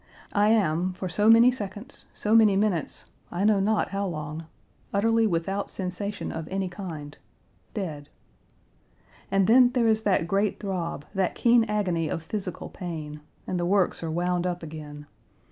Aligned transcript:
I 0.33 0.47
am, 0.49 0.93
for 0.93 1.07
so 1.07 1.29
many 1.29 1.51
seconds, 1.51 2.07
so 2.11 2.33
many 2.33 2.55
minutes, 2.55 3.05
I 3.31 3.43
know 3.43 3.59
not 3.59 3.89
how 3.89 4.07
long, 4.07 4.47
utterly 4.91 5.27
without 5.27 5.69
sensation 5.69 6.31
of 6.31 6.47
any 6.47 6.67
kind 6.69 7.15
dead; 7.75 8.09
and 9.29 9.45
then, 9.45 9.69
there 9.73 9.87
is 9.87 10.01
that 10.01 10.27
great 10.27 10.59
throb, 10.59 11.05
that 11.13 11.35
keen 11.35 11.65
agony 11.65 12.09
of 12.09 12.23
physical 12.23 12.67
pain, 12.69 13.19
and 13.45 13.59
the 13.59 13.65
works 13.67 14.01
are 14.01 14.09
wound 14.09 14.47
up 14.47 14.63
again. 14.63 15.05